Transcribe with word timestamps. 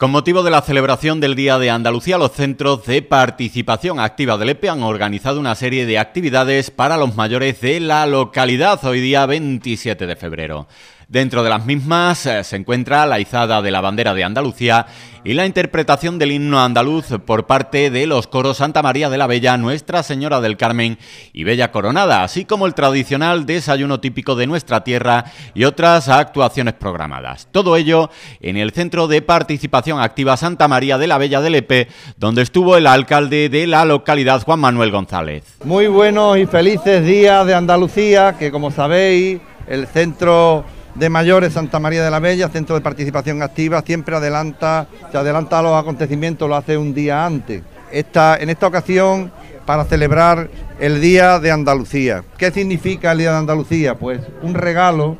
Con 0.00 0.12
motivo 0.12 0.44
de 0.44 0.52
la 0.52 0.62
celebración 0.62 1.18
del 1.18 1.34
Día 1.34 1.58
de 1.58 1.70
Andalucía, 1.70 2.18
los 2.18 2.30
centros 2.30 2.86
de 2.86 3.02
participación 3.02 3.98
activa 3.98 4.38
del 4.38 4.50
EPE 4.50 4.68
han 4.68 4.84
organizado 4.84 5.40
una 5.40 5.56
serie 5.56 5.86
de 5.86 5.98
actividades 5.98 6.70
para 6.70 6.96
los 6.96 7.16
mayores 7.16 7.60
de 7.60 7.80
la 7.80 8.06
localidad, 8.06 8.78
hoy 8.84 9.00
día 9.00 9.26
27 9.26 10.06
de 10.06 10.14
febrero. 10.14 10.68
Dentro 11.10 11.42
de 11.42 11.48
las 11.48 11.64
mismas 11.64 12.26
eh, 12.26 12.44
se 12.44 12.56
encuentra 12.56 13.06
la 13.06 13.18
izada 13.18 13.62
de 13.62 13.70
la 13.70 13.80
bandera 13.80 14.12
de 14.12 14.24
Andalucía 14.24 14.84
y 15.24 15.32
la 15.32 15.46
interpretación 15.46 16.18
del 16.18 16.32
himno 16.32 16.60
andaluz 16.60 17.06
por 17.24 17.46
parte 17.46 17.88
de 17.88 18.06
los 18.06 18.26
coros 18.26 18.58
Santa 18.58 18.82
María 18.82 19.08
de 19.08 19.16
la 19.16 19.26
Bella, 19.26 19.56
Nuestra 19.56 20.02
Señora 20.02 20.42
del 20.42 20.58
Carmen 20.58 20.98
y 21.32 21.44
Bella 21.44 21.72
Coronada, 21.72 22.24
así 22.24 22.44
como 22.44 22.66
el 22.66 22.74
tradicional 22.74 23.46
desayuno 23.46 24.00
típico 24.00 24.34
de 24.34 24.46
nuestra 24.46 24.84
tierra 24.84 25.24
y 25.54 25.64
otras 25.64 26.10
actuaciones 26.10 26.74
programadas. 26.74 27.48
Todo 27.52 27.76
ello 27.76 28.10
en 28.42 28.58
el 28.58 28.72
Centro 28.72 29.08
de 29.08 29.22
Participación 29.22 30.00
Activa 30.00 30.36
Santa 30.36 30.68
María 30.68 30.98
de 30.98 31.06
la 31.06 31.16
Bella 31.16 31.40
del 31.40 31.54
Epe, 31.54 31.88
donde 32.18 32.42
estuvo 32.42 32.76
el 32.76 32.86
alcalde 32.86 33.48
de 33.48 33.66
la 33.66 33.86
localidad, 33.86 34.42
Juan 34.42 34.60
Manuel 34.60 34.90
González. 34.90 35.56
Muy 35.64 35.86
buenos 35.86 36.36
y 36.36 36.44
felices 36.44 37.02
días 37.02 37.46
de 37.46 37.54
Andalucía, 37.54 38.36
que 38.38 38.50
como 38.50 38.70
sabéis, 38.70 39.40
el 39.66 39.86
centro 39.86 40.66
de 40.98 41.08
mayores 41.08 41.52
Santa 41.52 41.78
María 41.78 42.04
de 42.04 42.10
la 42.10 42.18
Bella, 42.18 42.48
centro 42.48 42.74
de 42.74 42.80
participación 42.80 43.42
activa, 43.42 43.82
siempre 43.82 44.16
adelanta, 44.16 44.88
se 45.12 45.18
adelanta 45.18 45.60
a 45.60 45.62
los 45.62 45.80
acontecimientos, 45.80 46.48
lo 46.48 46.56
hace 46.56 46.76
un 46.76 46.92
día 46.92 47.24
antes. 47.24 47.62
Esta, 47.92 48.36
en 48.36 48.50
esta 48.50 48.66
ocasión, 48.66 49.30
para 49.64 49.84
celebrar 49.84 50.50
el 50.80 51.00
Día 51.00 51.38
de 51.38 51.50
Andalucía. 51.50 52.24
¿Qué 52.36 52.50
significa 52.50 53.12
el 53.12 53.18
Día 53.18 53.32
de 53.32 53.38
Andalucía? 53.38 53.94
Pues 53.96 54.20
un 54.42 54.54
regalo 54.54 55.18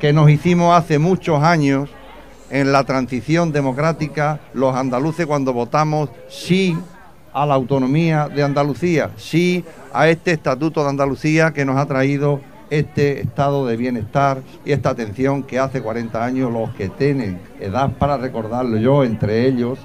que 0.00 0.12
nos 0.12 0.30
hicimos 0.30 0.76
hace 0.76 0.98
muchos 0.98 1.42
años 1.42 1.90
en 2.50 2.72
la 2.72 2.84
transición 2.84 3.52
democrática, 3.52 4.40
los 4.54 4.74
andaluces 4.74 5.26
cuando 5.26 5.52
votamos 5.52 6.10
sí 6.28 6.76
a 7.32 7.46
la 7.46 7.54
autonomía 7.54 8.28
de 8.28 8.42
Andalucía, 8.42 9.10
sí 9.16 9.64
a 9.92 10.08
este 10.08 10.32
Estatuto 10.32 10.82
de 10.82 10.90
Andalucía 10.90 11.52
que 11.52 11.64
nos 11.64 11.76
ha 11.76 11.86
traído 11.86 12.40
este 12.70 13.20
estado 13.20 13.66
de 13.66 13.76
bienestar 13.76 14.42
y 14.64 14.72
esta 14.72 14.90
atención 14.90 15.42
que 15.42 15.58
hace 15.58 15.82
40 15.82 16.24
años 16.24 16.52
los 16.52 16.70
que 16.70 16.88
tienen 16.88 17.40
edad 17.58 17.92
para 17.98 18.16
recordarlo, 18.16 18.78
yo 18.78 19.04
entre 19.04 19.46
ellos, 19.46 19.78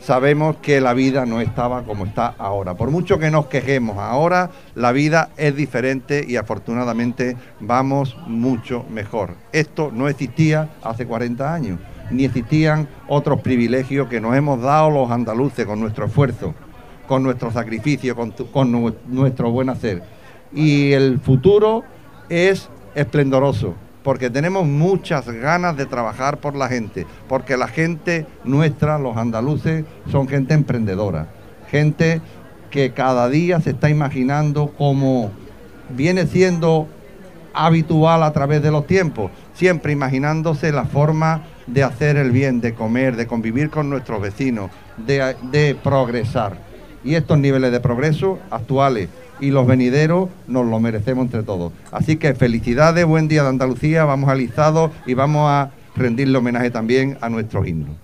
sabemos 0.00 0.56
que 0.56 0.80
la 0.80 0.94
vida 0.94 1.24
no 1.26 1.40
estaba 1.40 1.84
como 1.84 2.04
está 2.04 2.34
ahora. 2.38 2.74
Por 2.74 2.90
mucho 2.90 3.18
que 3.18 3.30
nos 3.30 3.46
quejemos 3.46 3.98
ahora, 3.98 4.50
la 4.74 4.90
vida 4.92 5.30
es 5.36 5.54
diferente 5.54 6.24
y 6.26 6.36
afortunadamente 6.36 7.36
vamos 7.60 8.16
mucho 8.26 8.84
mejor. 8.90 9.36
Esto 9.52 9.90
no 9.92 10.08
existía 10.08 10.70
hace 10.82 11.06
40 11.06 11.54
años, 11.54 11.78
ni 12.10 12.24
existían 12.24 12.88
otros 13.06 13.40
privilegios 13.40 14.08
que 14.08 14.20
nos 14.20 14.34
hemos 14.34 14.60
dado 14.60 14.90
los 14.90 15.10
andaluces 15.10 15.66
con 15.66 15.78
nuestro 15.78 16.06
esfuerzo, 16.06 16.52
con 17.06 17.22
nuestro 17.22 17.52
sacrificio, 17.52 18.16
con, 18.16 18.94
nuestro 19.06 19.50
buen 19.52 19.68
hacer 19.68 20.02
y 20.54 20.92
el 20.92 21.20
futuro 21.20 21.84
es 22.28 22.68
esplendoroso, 22.94 23.74
porque 24.02 24.30
tenemos 24.30 24.66
muchas 24.66 25.26
ganas 25.28 25.76
de 25.76 25.86
trabajar 25.86 26.38
por 26.38 26.54
la 26.54 26.68
gente, 26.68 27.06
porque 27.28 27.56
la 27.56 27.68
gente 27.68 28.26
nuestra, 28.44 28.98
los 28.98 29.16
andaluces, 29.16 29.84
son 30.10 30.28
gente 30.28 30.54
emprendedora, 30.54 31.28
gente 31.70 32.20
que 32.70 32.92
cada 32.92 33.28
día 33.28 33.60
se 33.60 33.70
está 33.70 33.90
imaginando 33.90 34.72
como 34.78 35.30
viene 35.90 36.26
siendo 36.26 36.88
habitual 37.54 38.22
a 38.22 38.32
través 38.32 38.62
de 38.62 38.70
los 38.70 38.86
tiempos, 38.86 39.30
siempre 39.54 39.92
imaginándose 39.92 40.72
la 40.72 40.84
forma 40.84 41.42
de 41.66 41.82
hacer 41.82 42.16
el 42.16 42.30
bien, 42.30 42.60
de 42.60 42.74
comer, 42.74 43.16
de 43.16 43.26
convivir 43.26 43.70
con 43.70 43.90
nuestros 43.90 44.20
vecinos, 44.20 44.70
de, 44.96 45.36
de 45.50 45.74
progresar. 45.74 46.56
Y 47.04 47.14
estos 47.14 47.38
niveles 47.38 47.72
de 47.72 47.80
progreso 47.80 48.38
actuales 48.50 49.08
y 49.42 49.50
los 49.50 49.66
venideros 49.66 50.28
nos 50.46 50.64
lo 50.64 50.78
merecemos 50.78 51.24
entre 51.24 51.42
todos. 51.42 51.72
Así 51.90 52.16
que 52.16 52.32
felicidades, 52.32 53.04
buen 53.04 53.26
día 53.26 53.42
de 53.42 53.48
Andalucía, 53.48 54.04
vamos 54.04 54.30
alistados 54.30 54.92
y 55.04 55.14
vamos 55.14 55.50
a 55.50 55.72
rendirle 55.96 56.38
homenaje 56.38 56.70
también 56.70 57.18
a 57.20 57.28
nuestros 57.28 57.66
himnos. 57.66 57.96